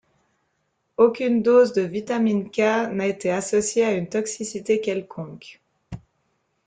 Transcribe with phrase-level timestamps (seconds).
[0.97, 5.61] Aucune dose de vitamine K n'a été associée à une toxicité quelconque.